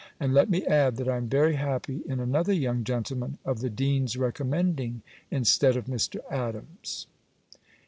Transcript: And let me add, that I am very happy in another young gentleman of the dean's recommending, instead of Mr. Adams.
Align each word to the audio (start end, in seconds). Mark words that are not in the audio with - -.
And 0.19 0.33
let 0.33 0.49
me 0.49 0.65
add, 0.65 0.95
that 0.95 1.07
I 1.07 1.17
am 1.17 1.29
very 1.29 1.53
happy 1.53 2.01
in 2.07 2.19
another 2.19 2.53
young 2.53 2.83
gentleman 2.83 3.37
of 3.45 3.59
the 3.59 3.69
dean's 3.69 4.17
recommending, 4.17 5.03
instead 5.29 5.77
of 5.77 5.85
Mr. 5.85 6.17
Adams. 6.31 7.05